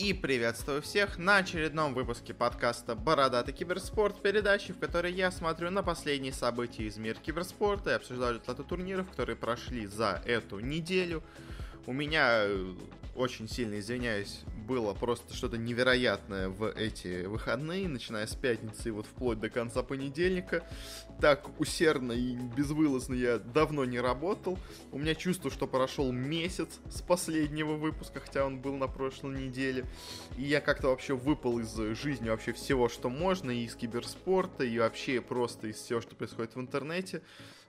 [0.00, 5.82] И приветствую всех на очередном выпуске подкаста «Бородатый киберспорт», передачи, в которой я смотрю на
[5.82, 11.22] последние события из мира киберспорта и обсуждаю результаты турниров, которые прошли за эту неделю.
[11.84, 12.74] У меня, э,
[13.14, 14.40] очень сильно извиняюсь,
[14.70, 19.82] было просто что-то невероятное в эти выходные, начиная с пятницы и вот вплоть до конца
[19.82, 20.64] понедельника.
[21.20, 24.60] Так усердно и безвылазно я давно не работал.
[24.92, 29.86] У меня чувство, что прошел месяц с последнего выпуска, хотя он был на прошлой неделе.
[30.38, 34.78] И я как-то вообще выпал из жизни вообще всего, что можно, и из киберспорта, и
[34.78, 37.22] вообще просто из всего, что происходит в интернете.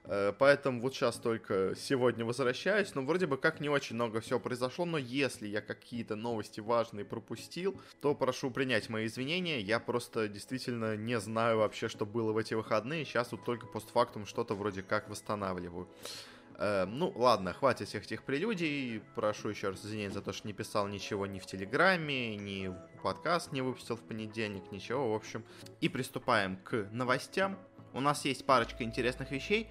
[0.05, 2.93] Э, поэтому вот сейчас только сегодня возвращаюсь.
[2.95, 4.85] Но вроде бы как не очень много всего произошло.
[4.85, 9.59] Но если я какие-то новости важные пропустил, то прошу принять мои извинения.
[9.59, 13.05] Я просто действительно не знаю вообще, что было в эти выходные.
[13.05, 15.87] Сейчас вот только постфактум что-то вроде как восстанавливаю.
[16.57, 19.01] Э, ну, ладно, хватит всех этих прелюдий.
[19.15, 23.51] Прошу еще раз извинения за то, что не писал ничего ни в Телеграме, ни подкаст
[23.51, 25.43] не выпустил в понедельник, ничего, в общем.
[25.79, 27.57] И приступаем к новостям.
[27.93, 29.69] У нас есть парочка интересных вещей.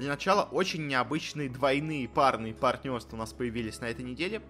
[0.00, 4.40] Для начала, очень необычные двойные парные партнерства у нас появились на этой неделе.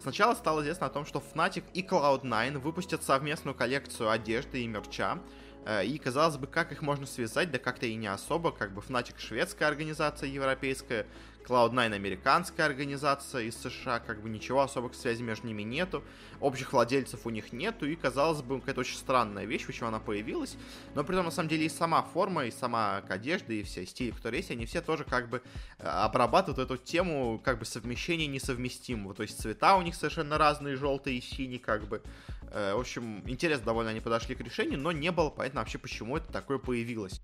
[0.00, 5.18] Сначала стало известно о том, что Fnatic и Cloud9 выпустят совместную коллекцию одежды и мерча.
[5.66, 8.82] Э, и, казалось бы, как их можно связать, да как-то и не особо, как бы
[8.82, 11.08] Fnatic шведская организация европейская,
[11.46, 16.02] Cloud9 американская организация из США, как бы ничего особых связей между ними нету,
[16.40, 20.56] общих владельцев у них нету, и казалось бы, какая-то очень странная вещь, почему она появилась,
[20.94, 24.10] но при этом на самом деле и сама форма, и сама одежда, и все стили,
[24.10, 25.42] которые есть, они все тоже как бы
[25.78, 30.76] э, обрабатывают эту тему как бы совмещения несовместимого, то есть цвета у них совершенно разные,
[30.76, 32.02] желтые и синие, как бы,
[32.50, 36.16] э, в общем, интересно довольно они подошли к решению, но не было понятно вообще, почему
[36.16, 37.20] это такое появилось.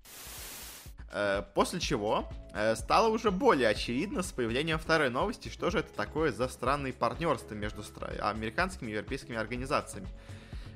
[1.09, 5.93] Э, после чего э, стало уже более очевидно с появлением второй новости, что же это
[5.93, 7.83] такое за странные партнерства между
[8.21, 10.07] американскими и европейскими организациями.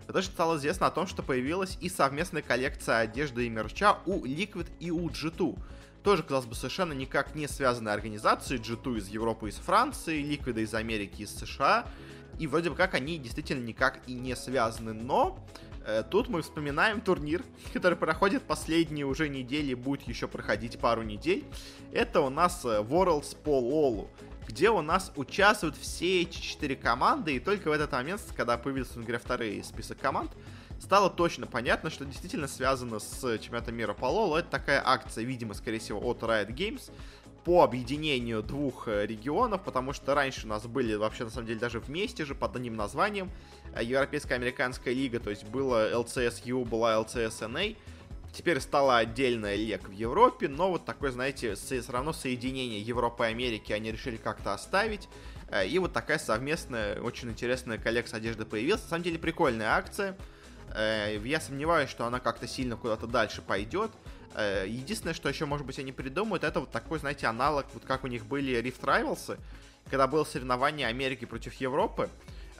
[0.07, 4.25] Потому что стало известно о том, что появилась и совместная коллекция одежды и мерча у
[4.25, 5.57] Liquid и у G2.
[6.03, 8.57] Тоже, казалось бы, совершенно никак не связанные организации.
[8.57, 11.85] G2 из Европы и из Франции, Liquid из Америки и из США.
[12.41, 15.37] И вроде бы как они действительно никак и не связаны, но
[15.83, 17.43] Э, тут мы вспоминаем турнир,
[17.73, 21.43] который проходит последние уже недели, будет еще проходить пару недель.
[21.91, 24.09] Это у нас э, Worlds по Лолу,
[24.47, 28.99] где у нас участвуют все эти четыре команды, и только в этот момент, когда появился,
[28.99, 30.31] например, второй список команд,
[30.79, 34.35] стало точно понятно, что действительно связано с чемпионатом мира по Лолу.
[34.35, 36.91] Это такая акция, видимо, скорее всего, от Riot Games,
[37.43, 41.59] по объединению двух э, регионов, потому что раньше у нас были вообще на самом деле
[41.59, 43.31] даже вместе же под одним названием
[43.73, 47.75] э, Европейская американская лига, то есть было LCSU, была LCSNA,
[48.31, 53.27] теперь стала отдельная лег в Европе, но вот такое, знаете, все равно соединение Европы и
[53.27, 55.09] Америки они решили как-то оставить,
[55.49, 60.15] э, и вот такая совместная, очень интересная коллекция одежды появилась, на самом деле прикольная акция,
[60.73, 63.91] я сомневаюсь, что она как-то сильно куда-то дальше пойдет,
[64.37, 68.07] единственное, что еще, может быть, они придумают, это вот такой, знаете, аналог, вот как у
[68.07, 69.37] них были Rift Rivals,
[69.89, 72.09] когда было соревнование Америки против Европы.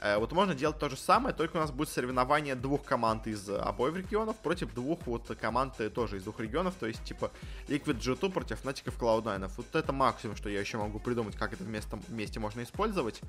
[0.02, 3.48] Э, вот можно делать то же самое, только у нас будет соревнование двух команд из
[3.48, 7.30] обоих регионов против двух вот команд тоже из двух регионов, то есть типа
[7.68, 9.50] Liquid G2 против Fnatic Cloud9.
[9.56, 13.20] Вот это максимум, что я еще могу придумать, как это вместе, вместе можно использовать.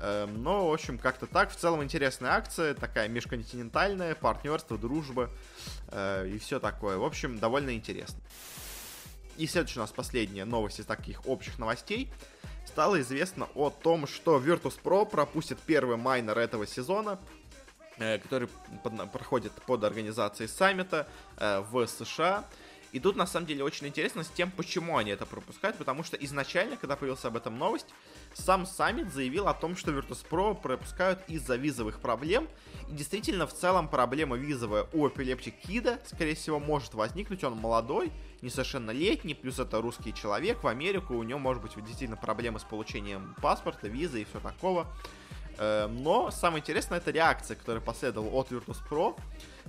[0.00, 1.50] Эм, но, в общем, как-то так.
[1.50, 5.30] В целом интересная акция, такая межконтинентальная, партнерство, дружба
[5.88, 6.96] э, и все такое.
[6.98, 8.18] В общем, довольно интересно.
[9.38, 12.10] И следующая у нас последняя новость из таких общих новостей
[12.66, 17.20] стало известно о том, что Virtus.pro пропустит первый майнер этого сезона,
[17.98, 18.48] э, который
[18.82, 21.06] под, проходит под организацией саммита
[21.36, 22.44] э, в США.
[22.90, 26.16] И тут на самом деле очень интересно с тем, почему они это пропускают, потому что
[26.16, 27.86] изначально, когда появилась об этом новость,
[28.38, 32.48] сам саммит заявил о том, что Virtus.pro пропускают из-за визовых проблем.
[32.88, 37.44] И действительно, в целом проблема визовая у Kid, скорее всего, может возникнуть.
[37.44, 38.12] Он молодой,
[38.42, 43.34] несовершеннолетний, плюс это русский человек в Америку, у него может быть действительно проблемы с получением
[43.42, 44.86] паспорта, визы и все такого.
[45.58, 49.18] Эм, но самое интересное это реакция, которая последовала от Virtus.pro,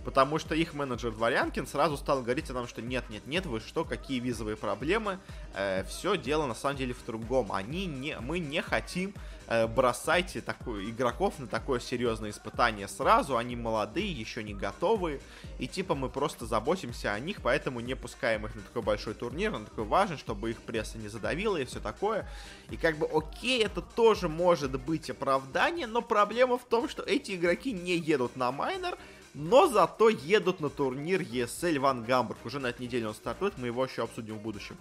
[0.06, 3.60] потому что их менеджер Дворянкин сразу стал говорить о том, что нет, нет, нет, вы
[3.60, 5.20] что, какие визовые проблемы,
[5.56, 7.52] э, все дело на самом деле в другом.
[7.52, 9.39] Они не, мы не хотим Э,
[9.75, 15.22] бросайте такую, игроков на такое серьезное испытание сразу, они молодые, еще не готовы,
[15.57, 19.56] и типа мы просто заботимся о них, поэтому не пускаем их на такой большой турнир,
[19.56, 22.30] он такой важен, чтобы их пресса не задавила и все такое.
[22.69, 27.36] И как бы окей, это тоже может быть оправдание, но проблема в том, что эти
[27.36, 28.98] игроки не едут на майнер,
[29.34, 32.40] но зато едут на турнир ESL Ван Гамбург.
[32.45, 34.78] Уже на этой неделе он стартует, мы его еще обсудим в будущем.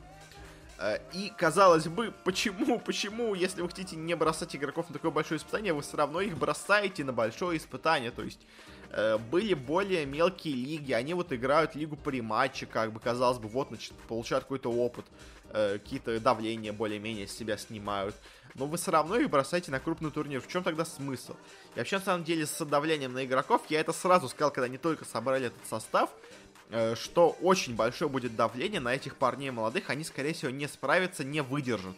[0.79, 5.39] Э, и, казалось бы, почему, почему, если вы хотите не бросать игроков на такое большое
[5.39, 8.39] испытание, вы все равно их бросаете на большое испытание, то есть
[8.91, 13.49] э, были более мелкие лиги, они вот играют лигу по рематче, как бы, казалось бы,
[13.49, 15.05] вот, значит, получают какой-то опыт,
[15.51, 18.15] э, какие-то давления более-менее с себя снимают,
[18.55, 21.35] но вы все равно их бросаете на крупный турнир, в чем тогда смысл?
[21.75, 24.79] И вообще, на самом деле, с давлением на игроков, я это сразу сказал, когда они
[24.79, 26.11] только собрали этот состав,
[26.95, 31.43] что очень большое будет давление на этих парней молодых, они, скорее всего, не справятся, не
[31.43, 31.97] выдержат.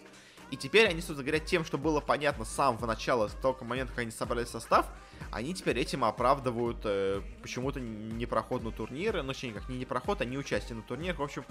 [0.50, 3.92] И теперь они, собственно говоря, тем, что было понятно с самого начала, с того момента,
[3.92, 4.86] как они собрали состав,
[5.30, 10.24] они теперь этим оправдывают э, почему-то непроход на турниры, ну, точнее, как не непроход, а
[10.24, 11.18] не участие на турнирах.
[11.18, 11.44] В общем,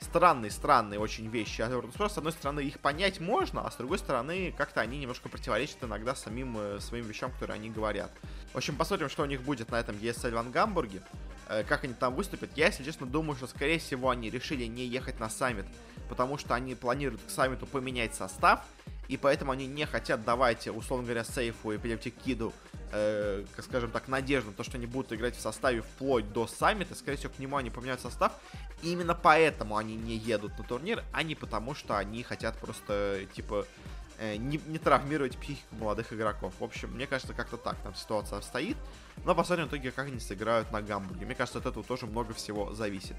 [0.00, 1.62] странные, странные очень вещи.
[1.62, 6.14] С одной стороны, их понять можно, а с другой стороны, как-то они немножко противоречат иногда
[6.14, 8.12] самим э, своим вещам, которые они говорят.
[8.52, 11.02] В общем, посмотрим, что у них будет на этом ESL в Гамбурге.
[11.48, 12.50] Э, как они там выступят.
[12.56, 15.66] Я, если честно, думаю, что, скорее всего, они решили не ехать на саммит,
[16.08, 18.64] потому что они планируют к саммиту поменять состав,
[19.08, 22.54] и поэтому они не хотят давать, условно говоря, Сейфу и Пелевтик Киду,
[22.92, 26.94] э, скажем так, надежду на то, что они будут играть в составе вплоть до саммита.
[26.94, 28.32] Скорее всего, к нему они поменяют состав.
[28.82, 33.26] И именно поэтому они не едут на турнир, а не потому, что они хотят просто,
[33.34, 33.66] типа,
[34.20, 36.52] не, не травмировать психику молодых игроков.
[36.58, 38.76] В общем, мне кажется, как-то так там ситуация обстоит.
[39.24, 41.26] Но посмотрим в итоге, как они сыграют на Гамбурге.
[41.26, 43.16] Мне кажется, от этого тоже много всего зависит.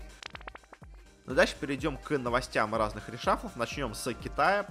[1.26, 3.56] Ну, дальше перейдем к новостям разных решафлов.
[3.56, 4.68] Начнем с Китая.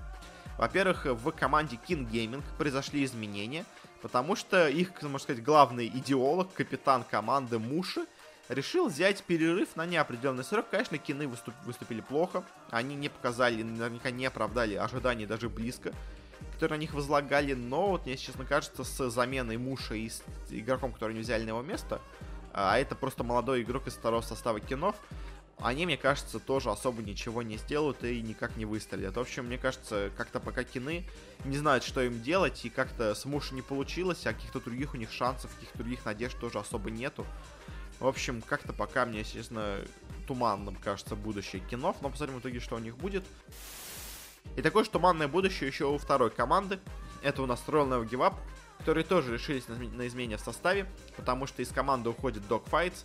[0.57, 3.65] Во-первых, в команде King Gaming произошли изменения,
[4.03, 8.07] потому что их, можно сказать, главный идеолог, капитан команды Муши,
[8.49, 10.67] решил взять перерыв на неопределенный срок.
[10.71, 12.45] Конечно, кины выступ, выступили плохо.
[12.71, 15.93] Они не показали, наверняка не оправдали ожиданий даже близко
[16.53, 20.93] которые на них возлагали, но вот мне, честно кажется, с заменой Муша и с игроком,
[20.93, 22.01] который не взяли на его место,
[22.53, 24.97] а это просто молодой игрок из второго состава кинов,
[25.59, 29.17] они, мне кажется, тоже особо ничего не сделают и никак не выстрелят.
[29.17, 31.07] В общем, мне кажется, как-то пока кины
[31.45, 34.97] не знают, что им делать, и как-то с Муша не получилось, а каких-то других у
[34.97, 37.25] них шансов, каких-то других надежд тоже особо нету.
[38.01, 39.79] В общем, как-то пока мне, естественно,
[40.27, 43.25] туманным кажется будущее кинов, но посмотрим в итоге, что у них будет.
[44.57, 46.79] И такое же туманное будущее еще у второй команды.
[47.23, 48.35] Это у нас Royal Never Give Up,
[48.79, 50.87] которые тоже решились на, на изменение в составе,
[51.17, 53.05] потому что из команды уходит Dogfights.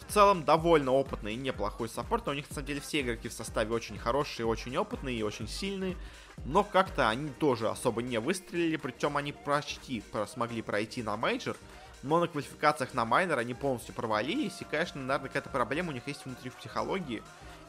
[0.00, 2.26] В целом довольно опытный и неплохой саппорт.
[2.26, 5.46] У них, на самом деле, все игроки в составе очень хорошие, очень опытные и очень
[5.46, 5.96] сильные.
[6.44, 11.56] Но как-то они тоже особо не выстрелили, причем они почти смогли пройти на мейджор.
[12.02, 14.60] Но на квалификациях на майнер они полностью провалились.
[14.60, 17.22] И, конечно, наверное, какая-то проблема у них есть внутри в психологии.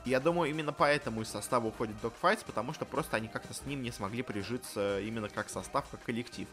[0.05, 3.65] И я думаю, именно поэтому из состава уходит Dogfights, потому что просто они как-то с
[3.65, 6.47] ним не смогли прижиться именно как состав, как коллектив.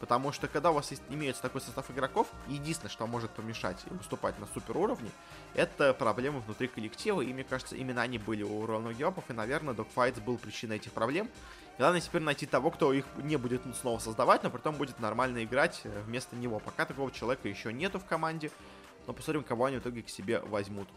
[0.00, 3.94] Потому что когда у вас есть, имеется такой состав игроков, единственное, что может помешать и
[3.94, 5.10] выступать на супер уровне,
[5.54, 9.74] это проблемы внутри коллектива, и мне кажется, именно они были у Рональда Геопов, и, наверное,
[9.74, 11.28] Dogfights был причиной этих проблем.
[11.76, 15.42] И главное теперь найти того, кто их не будет снова создавать, но потом будет нормально
[15.44, 16.60] играть э, вместо него.
[16.60, 18.50] Пока такого человека еще нету в команде,
[19.06, 20.88] но посмотрим, кого они в итоге к себе возьмут.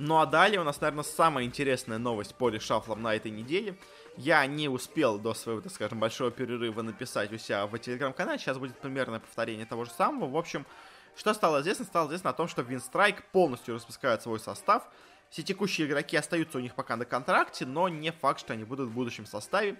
[0.00, 3.78] Ну а далее у нас, наверное, самая интересная новость по решафлам на этой неделе.
[4.16, 8.38] Я не успел до своего, так скажем, большого перерыва написать у себя в телеграм-канале.
[8.38, 10.28] Сейчас будет примерное повторение того же самого.
[10.28, 10.66] В общем,
[11.14, 11.84] что стало известно?
[11.84, 14.82] Стало известно о том, что Винстрайк полностью распускает свой состав.
[15.30, 18.88] Все текущие игроки остаются у них пока на контракте, но не факт, что они будут
[18.88, 19.76] в будущем составе.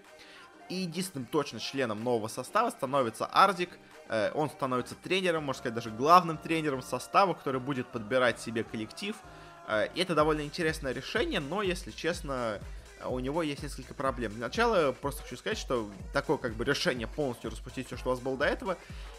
[0.68, 3.70] И единственным точно членом нового состава становится Ардик.
[4.08, 9.16] Э, он становится тренером, можно сказать, даже главным тренером состава, который будет подбирать себе коллектив–
[9.66, 12.60] это довольно интересное решение, но, если честно,
[13.06, 14.32] у него есть несколько проблем.
[14.32, 18.12] Для начала просто хочу сказать, что такое как бы решение полностью распустить все, что у
[18.12, 18.76] вас было до этого,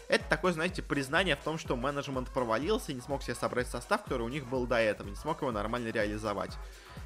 [0.08, 4.04] это такое, знаете, признание в том, что менеджмент провалился и не смог себе собрать состав,
[4.04, 6.52] который у них был до этого, не смог его нормально реализовать.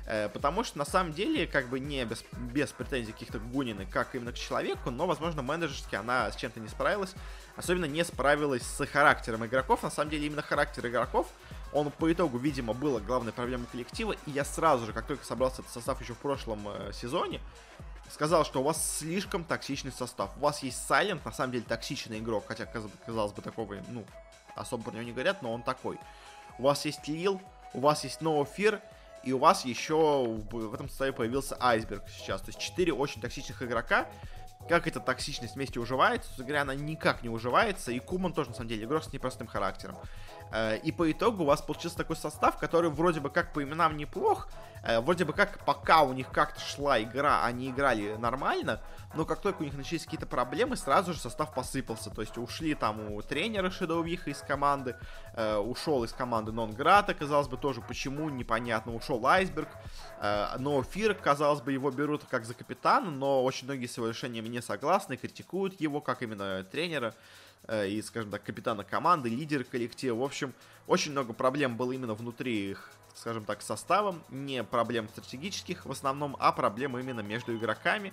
[0.07, 4.15] Э, потому что на самом деле, как бы не без, без претензий каких-то Гунины, как
[4.15, 7.15] именно к человеку, но, возможно, менеджерски она с чем-то не справилась.
[7.57, 9.83] Особенно не справилась с характером игроков.
[9.83, 11.27] На самом деле, именно характер игроков
[11.73, 15.63] он по итогу, видимо, было главной проблемой коллектива, и я сразу же, как только собрался
[15.63, 17.41] этот состав еще в прошлом э, сезоне,
[18.11, 20.31] сказал, что у вас слишком токсичный состав.
[20.37, 24.05] У вас есть Сайлент, на самом деле токсичный игрок, хотя, казалось бы, такого, ну,
[24.57, 25.99] особо про него не говорят, но он такой.
[26.59, 27.41] У вас есть Лил,
[27.73, 28.81] у вас есть Fear,
[29.23, 32.41] и у вас еще в этом составе появился Айсберг сейчас.
[32.41, 34.09] То есть четыре очень токсичных игрока,
[34.69, 38.57] как эта токсичность вместе уживается, собственно говоря, она никак не уживается, и Куман тоже, на
[38.57, 39.97] самом деле, игрок с непростым характером.
[40.53, 43.97] Э, и по итогу у вас получился такой состав, который вроде бы как по именам
[43.97, 44.49] неплох,
[44.83, 48.81] вроде бы как пока у них как-то шла игра, они играли нормально,
[49.15, 52.11] но как только у них начались какие-то проблемы, сразу же состав посыпался.
[52.11, 54.97] То есть ушли там у тренера Shadow Виха из команды,
[55.35, 59.69] э, ушел из команды Нонграта, казалось бы, тоже почему, непонятно, ушел Айсберг,
[60.21, 64.09] э, но Фир, казалось бы, его берут как за капитана, но очень многие с его
[64.09, 67.15] решениями не согласны, критикуют его как именно тренера
[67.67, 70.17] э, и, скажем так, капитана команды, лидера коллектива.
[70.17, 70.55] В общем,
[70.87, 76.37] очень много проблем было именно внутри их скажем так, составом, не проблем стратегических в основном,
[76.39, 78.13] а проблемы именно между игроками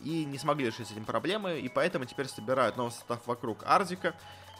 [0.00, 4.14] и не смогли решить этим проблемы, и поэтому теперь собирают новый состав вокруг Ардика.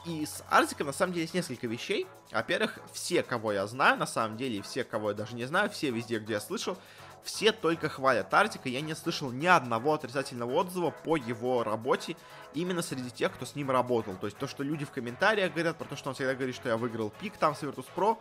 [0.05, 2.07] И с Ардиком на самом деле есть несколько вещей.
[2.31, 5.69] Во-первых, все, кого я знаю, на самом деле, и все, кого я даже не знаю,
[5.69, 6.77] все везде, где я слышал,
[7.23, 8.69] все только хвалят Ардика.
[8.69, 12.15] Я не слышал ни одного отрицательного отзыва по его работе
[12.53, 14.15] именно среди тех, кто с ним работал.
[14.15, 16.69] То есть то, что люди в комментариях говорят про то, что он всегда говорит, что
[16.69, 18.17] я выиграл пик там с Virtus.pro,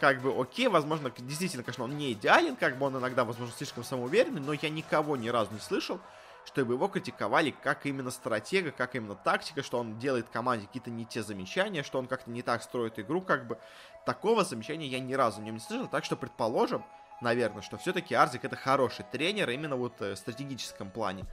[0.00, 3.84] как бы окей, возможно, действительно, конечно, он не идеален, как бы он иногда, возможно, слишком
[3.84, 6.00] самоуверенный, но я никого ни разу не слышал,
[6.44, 11.04] чтобы его критиковали как именно стратега, как именно тактика, что он делает команде какие-то не
[11.04, 13.58] те замечания, что он как-то не так строит игру, как бы.
[14.04, 16.84] Такого замечания я ни разу не слышал, так что предположим,
[17.24, 21.24] наверное, что все-таки Арзик это хороший тренер именно вот э, в стратегическом плане.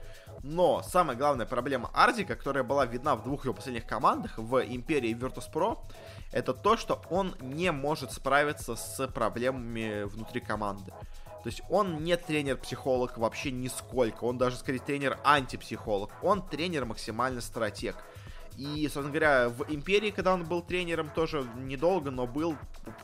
[0.42, 5.10] Но самая главная проблема Арзика, которая была видна в двух его последних командах, в Империи
[5.10, 5.78] и Virtus.pro,
[6.32, 10.92] это то, что он не может справиться с проблемами внутри команды.
[11.42, 14.24] То есть он не тренер-психолог вообще нисколько.
[14.24, 16.10] Он даже, скорее, тренер-антипсихолог.
[16.22, 17.96] Он тренер максимально стратег.
[18.56, 22.56] И, собственно говоря, в Империи, когда он был тренером, тоже недолго, но был,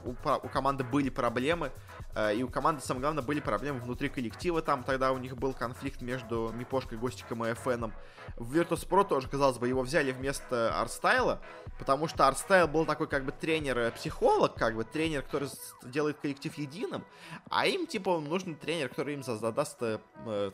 [0.04, 1.72] у, у команды были проблемы.
[2.14, 4.60] Э, и у команды, самое главное, были проблемы внутри коллектива.
[4.60, 7.92] Там тогда у них был конфликт между Мипошкой, Гостиком и FN.
[8.36, 11.40] В Virtus.pro тоже, казалось бы, его взяли вместо Артстайла,
[11.78, 15.48] потому что Артстайл был такой как бы тренер-психолог, как бы тренер, который
[15.82, 17.04] делает коллектив единым,
[17.48, 19.98] а им, типа, нужен тренер, который им задаст, э,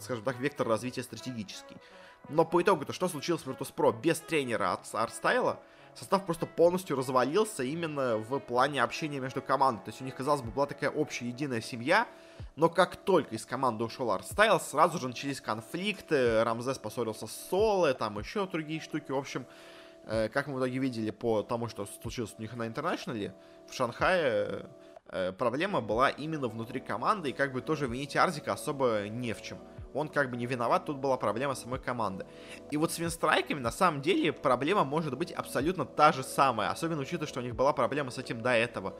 [0.00, 1.76] скажем так, вектор развития стратегический.
[2.28, 5.60] Но по итогу-то что случилось в Virtus.pro без тренера от Артстайла?
[5.94, 9.84] Состав просто полностью развалился именно в плане общения между командами.
[9.84, 12.08] То есть у них, казалось бы, была такая общая единая семья,
[12.56, 17.94] но как только из команды ушел Артстайл, сразу же начались конфликты, Рамзес поссорился с Соло,
[17.94, 19.12] там еще другие штуки.
[19.12, 19.46] В общем,
[20.06, 23.32] э, как мы в итоге видели по тому, что случилось у них на Интернешнале,
[23.68, 24.66] в Шанхае
[25.10, 29.42] э, проблема была именно внутри команды, и как бы тоже винить Арзика особо не в
[29.42, 29.58] чем
[29.94, 32.26] он как бы не виноват, тут была проблема самой команды.
[32.70, 37.02] И вот с винстрайками на самом деле проблема может быть абсолютно та же самая, особенно
[37.02, 38.94] учитывая, что у них была проблема с этим до этого.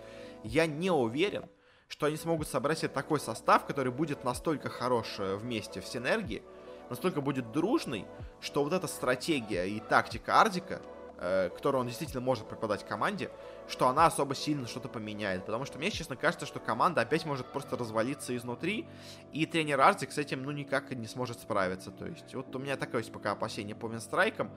[0.44, 1.44] Я не уверен,
[1.88, 6.42] что они смогут собрать себе такой состав, который будет настолько хорош э, вместе в синергии,
[6.90, 8.06] настолько будет дружный,
[8.40, 10.80] что вот эта стратегия и тактика Ардика,
[11.18, 13.30] э, которую он действительно может преподать команде,
[13.68, 15.44] что она особо сильно что-то поменяет.
[15.46, 18.86] Потому что мне, честно, кажется, что команда опять может просто развалиться изнутри,
[19.32, 21.90] и тренер Артик с этим, ну, никак не сможет справиться.
[21.90, 24.50] То есть, вот у меня такое есть пока опасение по винстрайкам.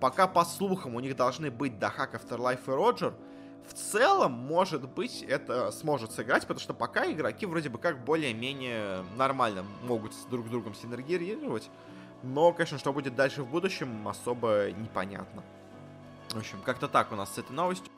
[0.00, 3.14] Пока, по слухам, у них должны быть Дахак, Afterlife и Роджер,
[3.68, 9.04] в целом, может быть, это сможет сыграть, потому что пока игроки вроде бы как более-менее
[9.16, 11.68] нормально могут друг с другом синергировать.
[12.22, 15.44] Но, конечно, что будет дальше в будущем, особо непонятно.
[16.38, 17.92] В общем, как-то так у нас с этой новостью.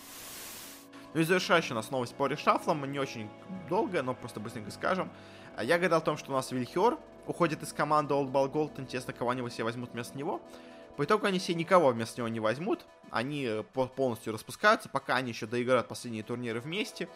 [1.13, 3.29] Ну и завершающая у нас новость по решафлам, не очень
[3.69, 5.11] долгая, но просто быстренько скажем.
[5.57, 8.81] А я гадал о том, что у нас Вильхер уходит из команды Old Ball Gold,
[8.81, 10.41] интересно, кого они себе возьмут вместо него.
[10.97, 15.33] По итогу они себе никого вместо него не возьмут, они э, полностью распускаются, пока они
[15.33, 17.11] еще доиграют последние турниры вместе.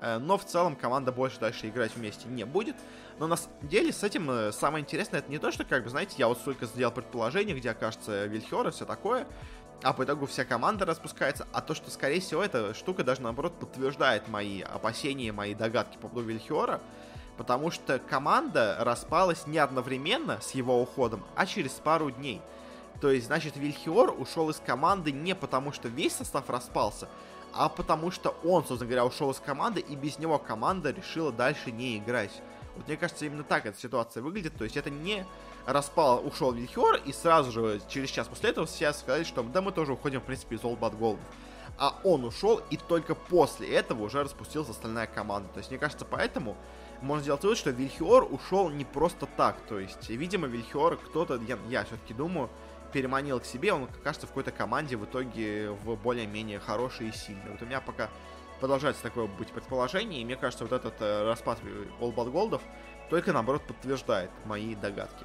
[0.00, 2.76] Э, но в целом команда больше дальше играть вместе не будет.
[3.18, 5.90] Но на самом деле с этим э, самое интересное, это не то, что, как бы,
[5.90, 9.26] знаете, я вот столько сделал предположений, где окажется Вильхер и все такое
[9.82, 13.58] а по итогу вся команда распускается, а то, что, скорее всего, эта штука даже, наоборот,
[13.58, 16.80] подтверждает мои опасения, мои догадки по поводу Вильхиора,
[17.36, 22.40] потому что команда распалась не одновременно с его уходом, а через пару дней.
[23.00, 27.08] То есть, значит, Вильхиор ушел из команды не потому, что весь состав распался,
[27.54, 31.70] а потому что он, собственно говоря, ушел из команды, и без него команда решила дальше
[31.70, 32.42] не играть.
[32.76, 34.56] Вот мне кажется, именно так эта ситуация выглядит.
[34.56, 35.26] То есть это не
[35.68, 39.70] распал, ушел Вильхер, и сразу же через час после этого все сказали, что да, мы
[39.70, 41.18] тоже уходим, в принципе, из But Gold.
[41.76, 45.48] А он ушел, и только после этого уже распустилась остальная команда.
[45.52, 46.56] То есть, мне кажется, поэтому
[47.02, 49.60] можно сделать вывод, что Вильхиор ушел не просто так.
[49.68, 52.48] То есть, видимо, Вильхиор кто-то, я, я все-таки думаю,
[52.92, 53.72] переманил к себе.
[53.74, 57.50] Он, кажется, в какой-то команде в итоге в более-менее хорошей и сильной.
[57.50, 58.08] Вот у меня пока
[58.58, 61.60] продолжается такое быть предположение, и мне кажется, вот этот э, распад
[62.00, 62.62] All But Goldов
[63.10, 65.24] только, наоборот, подтверждает мои догадки.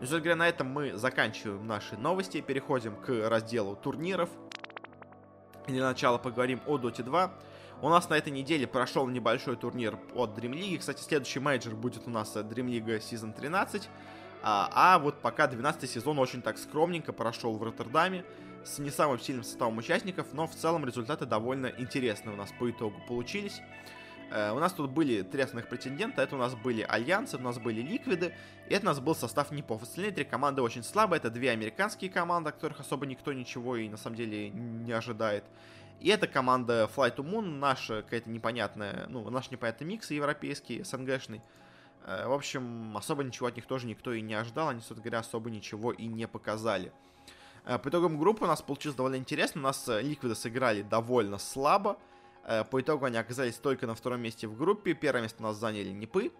[0.00, 4.30] Ну, собственно говоря, на этом мы заканчиваем наши новости, переходим к разделу турниров.
[5.66, 7.32] И для начала поговорим о Dota 2.
[7.82, 10.78] У нас на этой неделе прошел небольшой турнир от Dream League.
[10.78, 13.90] Кстати, следующий мейджор будет у нас Dream League Season 13.
[14.42, 18.24] А, а вот пока 12 сезон очень так скромненько прошел в Роттердаме
[18.64, 22.70] с не самым сильным составом участников, но в целом результаты довольно интересные у нас по
[22.70, 23.60] итогу получились.
[24.30, 26.22] Э, у нас тут были три основных претендента.
[26.22, 28.34] Это у нас были Альянсы, у нас были Ликвиды,
[28.68, 29.82] и это у нас был состав НИПов.
[29.82, 31.18] Остальные три команды очень слабые.
[31.18, 35.44] Это две американские команды, от которых особо никто ничего и на самом деле не ожидает.
[36.00, 41.42] И это команда Fly to Moon, наша какая-то непонятная, ну, наш непонятный микс европейский, СНГшный.
[42.06, 45.18] Э, в общем, особо ничего от них тоже никто и не ожидал, они, собственно говоря,
[45.18, 46.92] особо ничего и не показали.
[47.64, 51.98] Э, по итогам группы у нас получилось довольно интересно, у нас Ликвиды сыграли довольно слабо,
[51.98, 54.94] Э, по итогу они оказались только на втором месте в группе.
[54.94, 56.32] Первое место у нас заняли Нипы.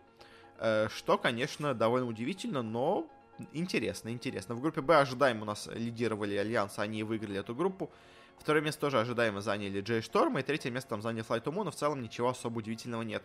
[0.61, 3.07] Э, что, конечно, довольно удивительно, но
[3.53, 4.55] интересно, интересно.
[4.55, 7.91] В группе Б ожидаемо у нас лидировали Альянс, они выиграли эту группу.
[8.39, 12.03] Второе место тоже ожидаемо заняли J.Storm, и третье место там заняли FlyToMoon, но в целом
[12.03, 13.23] ничего особо удивительного нет.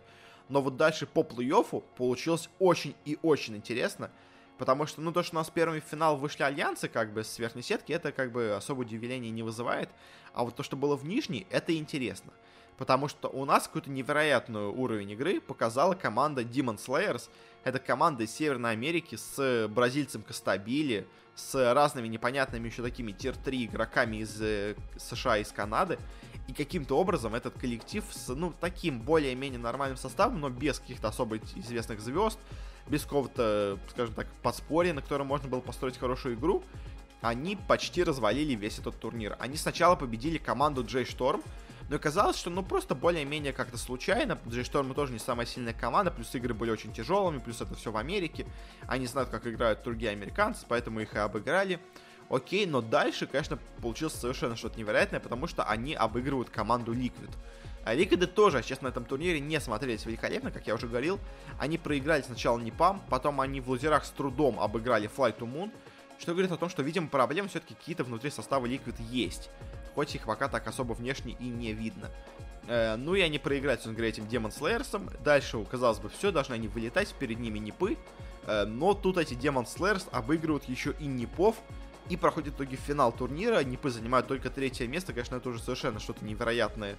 [0.47, 4.11] Но вот дальше по плей-оффу получилось очень и очень интересно,
[4.57, 7.37] потому что, ну, то, что у нас первыми в финал вышли Альянсы, как бы, с
[7.39, 9.89] верхней сетки, это, как бы, особо удивления не вызывает,
[10.33, 12.31] а вот то, что было в нижней, это интересно
[12.77, 17.29] потому что у нас какой-то невероятный уровень игры показала команда Demon Slayers.
[17.63, 24.17] Это команда из Северной Америки с бразильцем Костабили, с разными непонятными еще такими тир-3 игроками
[24.17, 25.99] из э, США и из Канады.
[26.47, 31.37] И каким-то образом этот коллектив с, ну, таким более-менее нормальным составом, но без каких-то особо
[31.37, 32.37] известных звезд,
[32.87, 36.63] без какого-то, скажем так, подспорья, на котором можно было построить хорошую игру,
[37.21, 39.35] они почти развалили весь этот турнир.
[39.39, 41.41] Они сначала победили команду Джей Шторм,
[41.89, 44.39] но оказалось, что ну просто более-менее как-то случайно.
[44.45, 47.97] G-Storm тоже не самая сильная команда, плюс игры были очень тяжелыми, плюс это все в
[47.97, 48.45] Америке.
[48.87, 51.79] Они знают, как играют другие американцы, поэтому их и обыграли.
[52.29, 57.29] Окей, но дальше, конечно, получилось совершенно что-то невероятное, потому что они обыгрывают команду Liquid.
[57.83, 61.19] А Ликвиды тоже, честно, на этом турнире не смотрелись великолепно, как я уже говорил.
[61.59, 65.71] Они проиграли сначала Непам, потом они в лузерах с трудом обыграли Flight to Moon,
[66.17, 69.51] что говорит о том, что, видимо, проблемы все-таки какие-то внутри состава Liquid есть
[69.95, 72.11] хоть их пока так особо внешне и не видно.
[72.67, 75.09] Э, ну и они проиграют, собственно говоря, этим Демон Слэерсом.
[75.23, 77.97] Дальше, казалось бы, все, должны они вылетать, перед ними Непы.
[78.45, 81.55] Э, но тут эти Демон Слэерс обыгрывают еще и Непов.
[82.09, 83.63] И проходит в итоге финал турнира.
[83.63, 85.11] Непы занимают только третье место.
[85.11, 86.97] Конечно, это уже совершенно что-то невероятное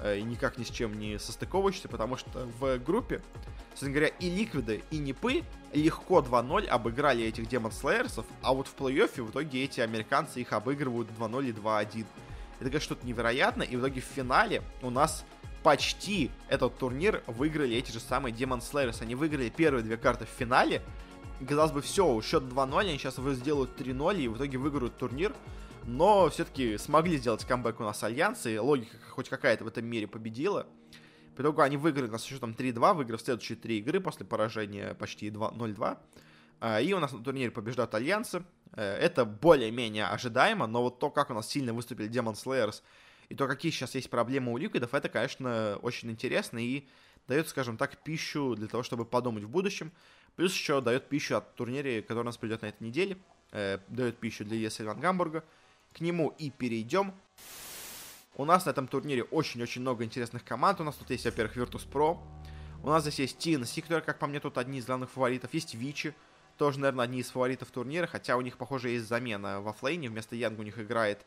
[0.00, 3.22] э, и никак ни с чем не состыковывающееся, потому что в группе,
[3.70, 8.76] собственно говоря, и Ликвиды, и Непы легко 2-0 обыграли этих Демон Слэерсов, а вот в
[8.76, 12.06] плей-оффе в итоге эти американцы их обыгрывают 2-0 и 2-1.
[12.62, 13.66] Это, конечно, что-то невероятное.
[13.66, 15.24] И в итоге в финале у нас
[15.64, 19.02] почти этот турнир выиграли эти же самые Demon Slayers.
[19.02, 20.80] Они выиграли первые две карты в финале.
[21.40, 25.34] И, казалось бы, все, счет 2-0, они сейчас сделают 3-0 и в итоге выиграют турнир.
[25.84, 30.68] Но все-таки смогли сделать камбэк у нас Альянсы, логика хоть какая-то в этом мире победила.
[31.34, 35.98] По итогу они выиграли нас счетом 3-2, выиграв следующие три игры после поражения почти 0-2.
[36.60, 38.44] А, и у нас на турнире побеждают Альянсы.
[38.74, 42.82] Э, это более-менее ожидаемо, но вот то, как у нас сильно выступили Demon Slayers,
[43.28, 46.86] и то, какие сейчас есть проблемы у ликвидов, это, конечно, очень интересно и
[47.28, 49.92] дает, скажем так, пищу для того, чтобы подумать в будущем.
[50.36, 53.16] Плюс еще дает пищу от турнире, который у нас придет на этой неделе.
[53.52, 55.44] Э, дает пищу для ESL Гамбурга.
[55.92, 57.14] К нему и перейдем.
[58.34, 60.80] У нас на этом турнире очень-очень много интересных команд.
[60.80, 62.18] У нас тут есть, во-первых, Virtus.pro.
[62.82, 65.52] У нас здесь есть TNC, которые, как по мне, тут одни из главных фаворитов.
[65.52, 66.14] Есть Вичи,
[66.56, 70.36] тоже, наверное, одни из фаворитов турнира, хотя у них, похоже, есть замена во флейне, вместо
[70.36, 71.26] Янга у них играет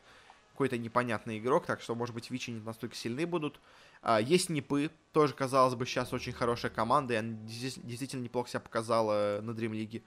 [0.52, 3.60] какой-то непонятный игрок, так что, может быть, Вичи не настолько сильны будут.
[4.00, 8.60] А, есть Нипы, тоже, казалось бы, сейчас очень хорошая команда, и она действительно неплохо себя
[8.60, 10.02] показала на Dream League.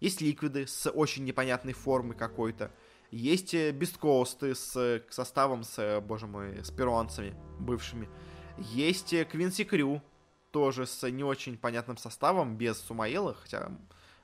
[0.00, 2.70] Есть Ликвиды с очень непонятной формой какой-то.
[3.10, 8.08] Есть Бесткоусты с составом, с, боже мой, с перуанцами бывшими.
[8.56, 10.00] Есть Квинси Крю,
[10.50, 13.70] тоже с не очень понятным составом, без Сумаила, хотя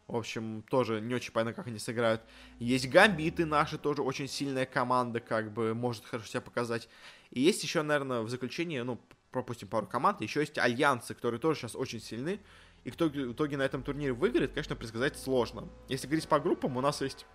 [0.08, 2.22] в общем, тоже не очень понятно, как они сыграют.
[2.58, 6.88] Есть гамбиты наши, тоже очень сильная команда, как бы, может хорошо себя показать.
[7.30, 9.00] И есть еще, наверное, в заключение, ну,
[9.32, 12.40] пропустим пару команд, еще есть альянсы, которые тоже сейчас очень сильны.
[12.84, 15.68] И кто в итоге на этом турнире выиграет, конечно, предсказать сложно.
[15.88, 17.26] Если говорить по группам, у нас есть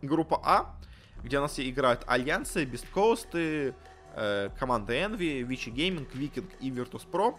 [0.00, 0.74] группа А,
[1.22, 3.74] где у нас играют альянсы, бесткоусты,
[4.14, 7.36] э, команда Envy, Вичи Gaming, Viking и Virtus.pro.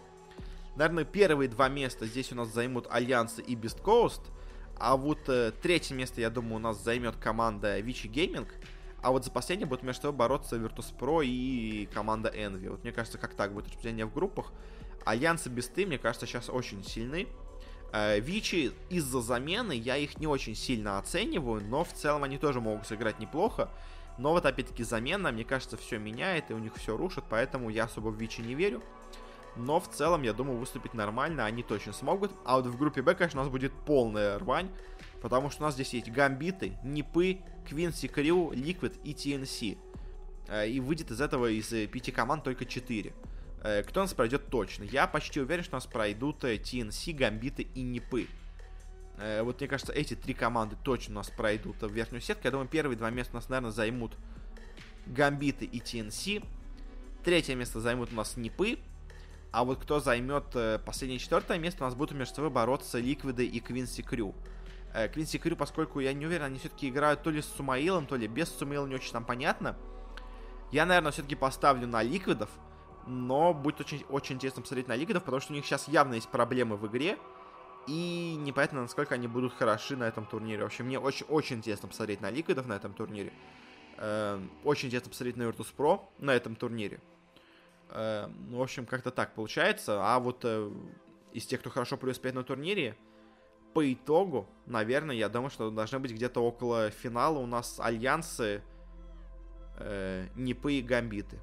[0.75, 4.21] Наверное, первые два места здесь у нас займут Альянсы и Beast Coast.
[4.77, 8.47] А вот э, третье место, я думаю, у нас займет команда Vichy Gaming.
[9.01, 12.69] А вот за последнее будет между собой бороться Virtus.pro и команда Envy.
[12.69, 14.51] Вот мне кажется, как так будет распределение в группах.
[15.05, 17.27] Альянсы Бесты, мне кажется, сейчас очень сильны.
[17.93, 22.59] Э, Вичи из-за замены я их не очень сильно оцениваю, но в целом они тоже
[22.59, 23.69] могут сыграть неплохо.
[24.17, 27.85] Но вот опять-таки замена, мне кажется, все меняет, и у них все рушит, поэтому я
[27.85, 28.81] особо в Вичи не верю.
[29.55, 32.31] Но в целом, я думаю, выступить нормально они точно смогут.
[32.43, 34.69] А вот в группе Б, конечно, у нас будет полная рвань.
[35.21, 39.77] Потому что у нас здесь есть Гамбиты, Нипы, Quincy Crew, Liquid и TNC.
[40.47, 43.13] Э, и выйдет из этого из э, пяти команд только четыре.
[43.63, 44.83] Э, кто у нас пройдет точно?
[44.83, 48.27] Я почти уверен, что у нас пройдут TNC, Гамбиты и Нипы.
[49.17, 52.41] Вот мне кажется, эти три команды точно у нас пройдут в верхнюю сетку.
[52.43, 54.17] Я думаю, первые два места у нас, наверное, займут
[55.05, 56.45] Гамбиты и TNC.
[57.23, 58.77] Третье место займут у нас Нипы.
[59.55, 60.43] А вот кто займет
[60.83, 64.35] последнее четвертое место, у нас будут между собой бороться Ликвиды и Квинси Крю.
[65.13, 68.27] Квинси Крю, поскольку я не уверен, они все-таки играют то ли с Сумаилом, то ли
[68.27, 69.77] без Сумаила, не очень там понятно.
[70.73, 72.49] Я, наверное, все-таки поставлю на Ликвидов,
[73.07, 76.27] но будет очень, очень интересно посмотреть на Ликвидов, потому что у них сейчас явно есть
[76.27, 77.17] проблемы в игре,
[77.87, 80.63] и непонятно, насколько они будут хороши на этом турнире.
[80.63, 83.31] В общем, мне очень, очень интересно посмотреть на Ликвидов на этом турнире.
[83.99, 86.99] Э, очень интересно посмотреть на Virtus.pro на этом турнире.
[87.89, 89.99] Э, ну, в общем, как-то так получается.
[90.01, 90.71] А вот э,
[91.33, 92.97] из тех, кто хорошо преуспеет на турнире,
[93.73, 98.63] по итогу, наверное, я думаю, что должны быть где-то около финала у нас альянсы
[99.77, 101.39] э, Нипы и Гамбиты.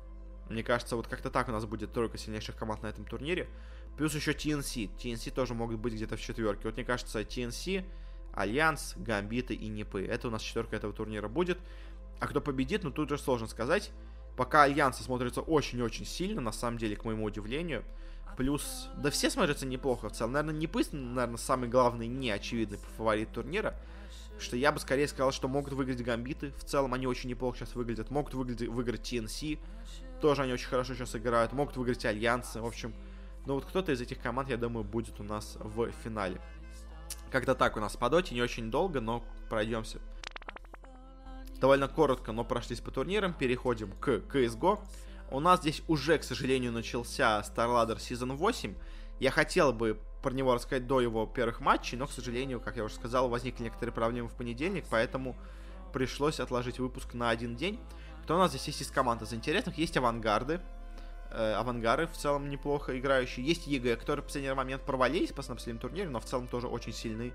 [0.48, 3.48] Мне кажется, вот как-то так у нас будет тройка сильнейших команд на этом турнире.
[3.96, 4.96] Плюс еще TNC.
[4.96, 6.62] TNC тоже могут быть где-то в четверке.
[6.64, 7.84] Вот мне кажется, TNC,
[8.34, 10.04] Альянс, Гамбиты и Нипы.
[10.04, 11.58] Это у нас четверка этого турнира будет.
[12.18, 13.92] А кто победит, ну тут уже сложно сказать.
[14.36, 17.84] Пока Альянсы смотрятся очень-очень сильно, на самом деле, к моему удивлению.
[18.36, 20.32] Плюс, да все смотрятся неплохо в целом.
[20.32, 23.76] Наверное, Нипы, наверное, самый главный, неочевидный фаворит турнира
[24.42, 26.52] что я бы скорее сказал, что могут выиграть Гамбиты.
[26.58, 28.10] В целом они очень неплохо сейчас выглядят.
[28.10, 29.58] Могут выиграть, выиграть TNC.
[30.20, 31.52] Тоже они очень хорошо сейчас играют.
[31.52, 32.60] Могут выиграть Альянсы.
[32.60, 32.94] В общем,
[33.46, 36.40] ну вот кто-то из этих команд, я думаю, будет у нас в финале.
[37.30, 40.00] Как-то так у нас по доте, не очень долго, но пройдемся.
[41.62, 43.32] Довольно коротко, но прошлись по турнирам.
[43.32, 44.80] Переходим к CSGO.
[45.30, 48.74] У нас здесь уже, к сожалению, начался StarLadder Season 8.
[49.20, 52.82] Я хотел бы про него рассказать до его первых матчей, но, к сожалению, как я
[52.82, 55.36] уже сказал, возникли некоторые проблемы в понедельник, поэтому
[55.92, 57.78] пришлось отложить выпуск на один день.
[58.24, 59.78] Кто у нас здесь есть из команд из интересных?
[59.78, 60.60] Есть авангарды,
[61.30, 63.46] э, авангары в целом неплохо играющие.
[63.46, 66.92] Есть ЕГЭ, которые в последний момент провалились по последнем турнире, но в целом тоже очень
[66.92, 67.32] сильны.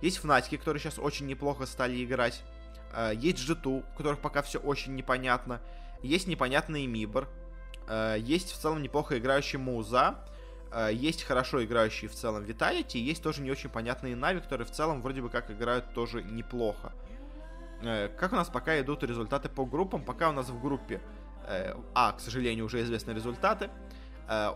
[0.00, 2.44] Есть Фнатики, которые сейчас очень неплохо стали играть.
[2.94, 5.60] Э, есть G2, у которых пока все очень непонятно.
[6.02, 7.28] Есть непонятный MIBR.
[7.88, 10.16] Э, есть в целом неплохо играющий Муза.
[10.72, 14.70] Э, есть хорошо играющие в целом Виталити, есть тоже не очень понятные Нави, которые в
[14.70, 16.92] целом вроде бы как играют тоже неплохо.
[18.18, 20.02] Как у нас пока идут результаты по группам?
[20.02, 21.02] Пока у нас в группе
[21.94, 23.68] А, к сожалению, уже известны результаты.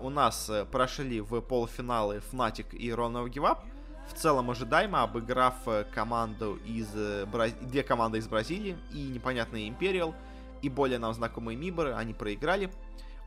[0.00, 3.58] У нас прошли в полуфиналы Fnatic и Ronald Give
[4.08, 5.54] В целом ожидаемо, обыграв
[5.94, 10.14] команду из две команды из Бразилии и непонятный Imperial,
[10.62, 12.72] и более нам знакомые Миборы, они проиграли.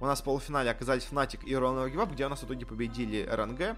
[0.02, 3.26] У нас в полуфинале оказались Fnatic и Ronald Give где у нас в итоге победили
[3.32, 3.78] РНГ.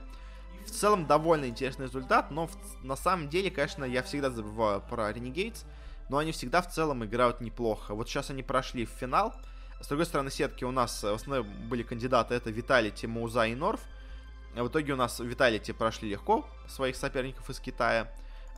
[0.66, 5.12] В целом довольно интересный результат, но в, на самом деле, конечно, я всегда забываю про
[5.12, 5.66] Renegades,
[6.10, 7.94] но они всегда в целом играют неплохо.
[7.94, 9.36] Вот сейчас они прошли в финал.
[9.82, 13.82] С другой стороны сетки у нас в основном были кандидаты, это Виталити, Мауза и Норф.
[14.56, 18.12] В итоге у нас Виталити прошли легко своих соперников из Китая.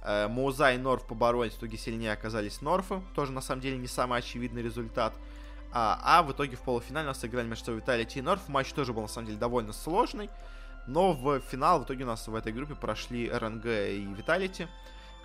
[0.04, 3.02] Э, Мауза и Норф поборолись, в итоге сильнее оказались Норфы.
[3.16, 5.14] Тоже на самом деле не самый очевидный результат.
[5.72, 8.48] А, а в итоге в полуфинале у нас сыграли между Vitality и Норф.
[8.50, 10.30] Матч тоже был на самом деле довольно сложный.
[10.86, 14.68] Но в финал в итоге у нас в этой группе прошли РНГ и Vitality.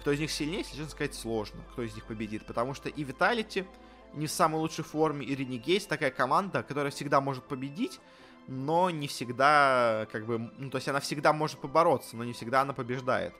[0.00, 2.46] Кто из них сильнее, если честно сказать, сложно, кто из них победит.
[2.46, 3.66] Потому что и Vitality
[4.14, 8.00] не в самой лучшей форме, и Renegades такая команда, которая всегда может победить,
[8.50, 12.62] но не всегда, как бы, ну, то есть она всегда может побороться, но не всегда
[12.62, 13.32] она побеждает.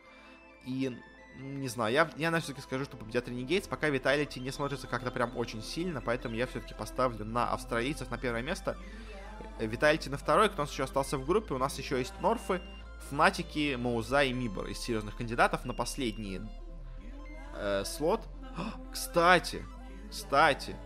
[0.65, 0.97] И
[1.37, 5.11] не знаю, я, я наверное, все-таки скажу, что победят Renegades, пока Vitality не смотрится как-то
[5.11, 8.77] прям очень сильно, поэтому я все-таки поставлю на австралийцев на первое место.
[9.59, 12.61] Vitality на второе, кто у нас еще остался в группе, у нас еще есть Норфы,
[13.09, 16.41] Фнатики, Мауза и Мибор из серьезных кандидатов на последний
[17.57, 18.29] э, слот.
[18.93, 19.65] Кстати,
[20.09, 20.77] кстати,